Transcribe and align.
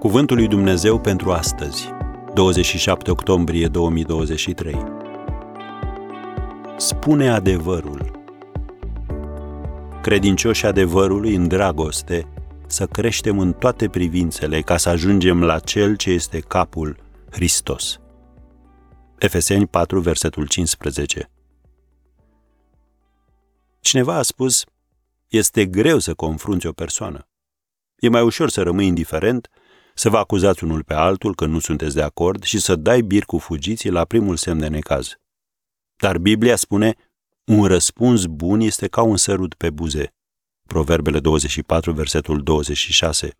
Cuvântul 0.00 0.36
lui 0.36 0.48
Dumnezeu 0.48 1.00
pentru 1.00 1.32
astăzi, 1.32 1.88
27 2.34 3.10
octombrie 3.10 3.66
2023. 3.66 4.76
Spune 6.76 7.30
adevărul. 7.30 8.22
Credincioși 10.02 10.66
adevărului 10.66 11.34
în 11.34 11.48
dragoste, 11.48 12.26
să 12.66 12.86
creștem 12.86 13.38
în 13.38 13.52
toate 13.52 13.88
privințele 13.88 14.60
ca 14.60 14.76
să 14.76 14.88
ajungem 14.88 15.42
la 15.42 15.58
Cel 15.58 15.96
ce 15.96 16.10
este 16.10 16.40
capul, 16.40 16.96
Hristos. 17.30 18.00
Efeseni 19.18 19.66
4, 19.66 20.00
versetul 20.00 20.46
15. 20.46 21.30
Cineva 23.80 24.14
a 24.14 24.22
spus, 24.22 24.64
este 25.28 25.66
greu 25.66 25.98
să 25.98 26.14
confrunți 26.14 26.66
o 26.66 26.72
persoană. 26.72 27.28
E 27.96 28.08
mai 28.08 28.22
ușor 28.22 28.50
să 28.50 28.62
rămâi 28.62 28.86
indiferent, 28.86 29.50
să 30.00 30.08
vă 30.08 30.18
acuzați 30.18 30.64
unul 30.64 30.82
pe 30.84 30.94
altul 30.94 31.34
că 31.34 31.46
nu 31.46 31.58
sunteți 31.58 31.94
de 31.94 32.02
acord 32.02 32.42
și 32.42 32.58
să 32.58 32.76
dai 32.76 33.00
bir 33.00 33.24
cu 33.24 33.38
fugiții 33.38 33.90
la 33.90 34.04
primul 34.04 34.36
semn 34.36 34.60
de 34.60 34.68
necaz. 34.68 35.18
Dar 35.96 36.18
Biblia 36.18 36.56
spune, 36.56 36.94
un 37.44 37.64
răspuns 37.64 38.24
bun 38.24 38.60
este 38.60 38.88
ca 38.88 39.02
un 39.02 39.16
sărut 39.16 39.54
pe 39.54 39.70
buze. 39.70 40.14
Proverbele 40.66 41.20
24, 41.20 41.92
versetul 41.92 42.42
26. 42.42 43.38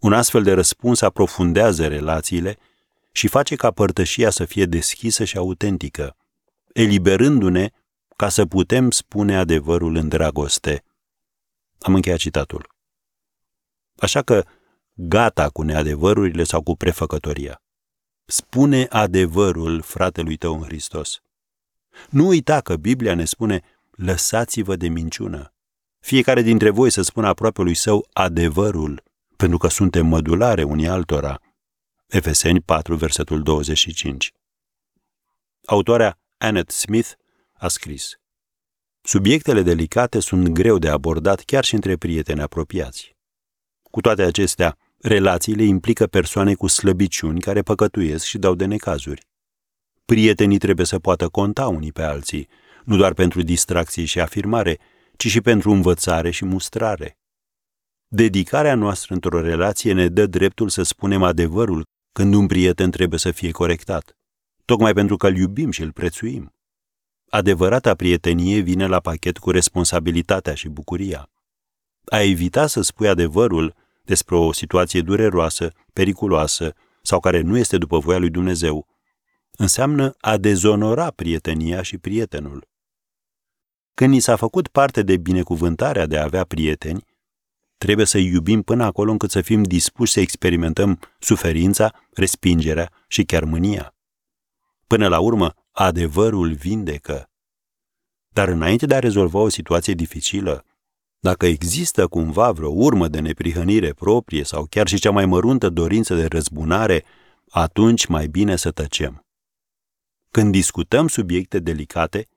Un 0.00 0.12
astfel 0.12 0.42
de 0.42 0.52
răspuns 0.52 1.00
aprofundează 1.00 1.86
relațiile 1.86 2.58
și 3.12 3.28
face 3.28 3.56
ca 3.56 3.70
părtășia 3.70 4.30
să 4.30 4.44
fie 4.44 4.64
deschisă 4.64 5.24
și 5.24 5.36
autentică, 5.36 6.16
eliberându-ne 6.72 7.70
ca 8.16 8.28
să 8.28 8.46
putem 8.46 8.90
spune 8.90 9.36
adevărul 9.36 9.96
în 9.96 10.08
dragoste. 10.08 10.84
Am 11.78 11.94
încheiat 11.94 12.18
citatul. 12.18 12.74
Așa 13.98 14.22
că 14.22 14.44
gata 14.98 15.48
cu 15.48 15.62
neadevărurile 15.62 16.44
sau 16.44 16.62
cu 16.62 16.76
prefăcătoria. 16.76 17.62
Spune 18.24 18.86
adevărul 18.90 19.80
fratelui 19.80 20.36
tău 20.36 20.54
în 20.54 20.62
Hristos. 20.62 21.20
Nu 22.10 22.26
uita 22.26 22.60
că 22.60 22.76
Biblia 22.76 23.14
ne 23.14 23.24
spune, 23.24 23.62
lăsați-vă 23.90 24.76
de 24.76 24.88
minciună. 24.88 25.52
Fiecare 26.00 26.42
dintre 26.42 26.70
voi 26.70 26.90
să 26.90 27.02
spună 27.02 27.34
lui 27.54 27.74
său 27.74 28.08
adevărul, 28.12 29.02
pentru 29.36 29.58
că 29.58 29.68
suntem 29.68 30.06
mădulare 30.06 30.62
unii 30.62 30.88
altora. 30.88 31.40
Efeseni 32.06 32.60
4, 32.60 32.96
versetul 32.96 33.42
25. 33.42 34.32
Autoarea 35.64 36.18
Annette 36.38 36.72
Smith 36.72 37.10
a 37.52 37.68
scris 37.68 38.18
Subiectele 39.02 39.62
delicate 39.62 40.20
sunt 40.20 40.48
greu 40.48 40.78
de 40.78 40.88
abordat 40.88 41.40
chiar 41.40 41.64
și 41.64 41.74
între 41.74 41.96
prieteni 41.96 42.40
apropiați. 42.40 43.16
Cu 43.90 44.00
toate 44.00 44.22
acestea, 44.22 44.78
relațiile 45.06 45.62
implică 45.62 46.06
persoane 46.06 46.54
cu 46.54 46.66
slăbiciuni 46.66 47.40
care 47.40 47.62
păcătuiesc 47.62 48.24
și 48.24 48.38
dau 48.38 48.54
de 48.54 48.64
necazuri. 48.64 49.26
Prietenii 50.04 50.58
trebuie 50.58 50.86
să 50.86 50.98
poată 50.98 51.28
conta 51.28 51.68
unii 51.68 51.92
pe 51.92 52.02
alții, 52.02 52.48
nu 52.84 52.96
doar 52.96 53.12
pentru 53.12 53.42
distracție 53.42 54.04
și 54.04 54.20
afirmare, 54.20 54.78
ci 55.16 55.26
și 55.26 55.40
pentru 55.40 55.70
învățare 55.70 56.30
și 56.30 56.44
mustrare. 56.44 57.18
Dedicarea 58.08 58.74
noastră 58.74 59.14
într-o 59.14 59.40
relație 59.40 59.92
ne 59.92 60.08
dă 60.08 60.26
dreptul 60.26 60.68
să 60.68 60.82
spunem 60.82 61.22
adevărul 61.22 61.84
când 62.12 62.34
un 62.34 62.46
prieten 62.46 62.90
trebuie 62.90 63.18
să 63.18 63.30
fie 63.30 63.50
corectat, 63.50 64.16
tocmai 64.64 64.92
pentru 64.92 65.16
că 65.16 65.26
îl 65.26 65.36
iubim 65.36 65.70
și 65.70 65.82
îl 65.82 65.92
prețuim. 65.92 66.54
Adevărata 67.28 67.94
prietenie 67.94 68.60
vine 68.60 68.86
la 68.86 69.00
pachet 69.00 69.38
cu 69.38 69.50
responsabilitatea 69.50 70.54
și 70.54 70.68
bucuria. 70.68 71.30
A 72.04 72.20
evita 72.20 72.66
să 72.66 72.80
spui 72.80 73.08
adevărul 73.08 73.74
despre 74.06 74.36
o 74.36 74.52
situație 74.52 75.00
dureroasă, 75.00 75.72
periculoasă 75.92 76.74
sau 77.02 77.20
care 77.20 77.40
nu 77.40 77.58
este 77.58 77.78
după 77.78 77.98
voia 77.98 78.18
lui 78.18 78.30
Dumnezeu, 78.30 78.86
înseamnă 79.50 80.14
a 80.20 80.36
dezonora 80.36 81.10
prietenia 81.10 81.82
și 81.82 81.98
prietenul. 81.98 82.68
Când 83.94 84.12
ni 84.12 84.20
s-a 84.20 84.36
făcut 84.36 84.68
parte 84.68 85.02
de 85.02 85.16
binecuvântarea 85.16 86.06
de 86.06 86.18
a 86.18 86.22
avea 86.22 86.44
prieteni, 86.44 87.04
trebuie 87.76 88.06
să 88.06 88.18
iubim 88.18 88.62
până 88.62 88.84
acolo 88.84 89.10
încât 89.10 89.30
să 89.30 89.40
fim 89.40 89.62
dispuși 89.62 90.12
să 90.12 90.20
experimentăm 90.20 91.00
suferința, 91.18 91.94
respingerea 92.12 92.92
și 93.08 93.24
chiar 93.24 93.44
mânia. 93.44 93.94
Până 94.86 95.08
la 95.08 95.18
urmă, 95.20 95.54
adevărul 95.70 96.52
vindecă. 96.52 97.30
Dar 98.28 98.48
înainte 98.48 98.86
de 98.86 98.94
a 98.94 98.98
rezolva 98.98 99.38
o 99.38 99.48
situație 99.48 99.94
dificilă, 99.94 100.64
dacă 101.26 101.46
există 101.46 102.06
cumva 102.06 102.52
vreo 102.52 102.70
urmă 102.70 103.08
de 103.08 103.20
neprihănire 103.20 103.92
proprie 103.92 104.44
sau 104.44 104.64
chiar 104.64 104.88
și 104.88 104.98
cea 104.98 105.10
mai 105.10 105.26
măruntă 105.26 105.68
dorință 105.68 106.14
de 106.14 106.26
răzbunare, 106.26 107.04
atunci 107.50 108.06
mai 108.06 108.26
bine 108.26 108.56
să 108.56 108.70
tăcem. 108.70 109.26
Când 110.30 110.52
discutăm 110.52 111.08
subiecte 111.08 111.58
delicate, 111.58 112.28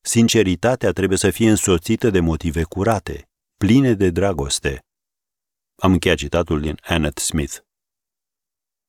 sinceritatea 0.00 0.92
trebuie 0.92 1.18
să 1.18 1.30
fie 1.30 1.50
însoțită 1.50 2.10
de 2.10 2.20
motive 2.20 2.62
curate, 2.62 3.28
pline 3.56 3.94
de 3.94 4.10
dragoste. 4.10 4.84
Am 5.76 5.92
încheiat 5.92 6.16
citatul 6.16 6.60
din 6.60 6.78
Annette 6.82 7.20
Smith. 7.20 7.56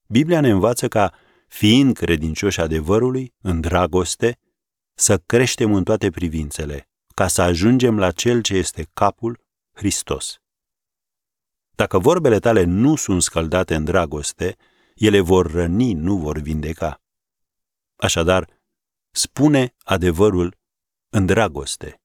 Biblia 0.08 0.42
ne 0.42 0.50
învață 0.50 0.88
ca, 0.88 1.14
fiind 1.48 1.96
credincioși 1.96 2.60
adevărului, 2.60 3.34
în 3.42 3.62
dragoste, 3.62 4.38
să 4.94 5.18
creștem 5.18 5.74
în 5.74 5.84
toate 5.84 6.10
privințele, 6.10 6.89
ca 7.20 7.28
să 7.28 7.42
ajungem 7.42 8.00
la 8.00 8.12
Cel 8.12 8.42
ce 8.42 8.56
este 8.56 8.88
capul, 8.94 9.40
Hristos. 9.74 10.42
Dacă 11.76 11.98
vorbele 11.98 12.40
tale 12.40 12.64
nu 12.64 12.96
sunt 12.96 13.22
scăldate 13.22 13.76
în 13.76 13.84
dragoste, 13.84 14.56
ele 14.96 15.20
vor 15.20 15.52
răni, 15.52 15.94
nu 15.94 16.18
vor 16.18 16.38
vindeca. 16.38 17.02
Așadar, 17.96 18.48
spune 19.12 19.76
adevărul 19.84 20.58
în 21.10 21.26
dragoste. 21.26 22.02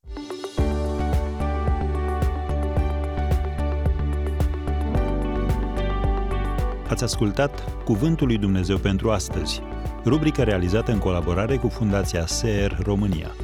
Ați 6.89 7.05
ascultat 7.05 7.83
Cuvântul 7.85 8.27
lui 8.27 8.39
Dumnezeu 8.39 8.79
pentru 8.79 9.11
astăzi, 9.11 9.63
rubrica 10.05 10.45
realizată 10.45 10.93
în 10.93 10.99
colaborare 10.99 11.57
cu 11.57 11.69
Fundația 11.69 12.27
SER 12.27 12.79
România. 12.83 13.35